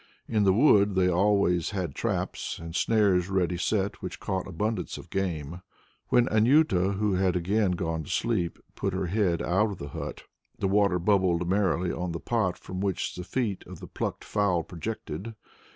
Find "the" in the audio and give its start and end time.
0.45-0.51, 9.77-9.89, 10.57-10.67, 12.13-12.19, 13.13-13.23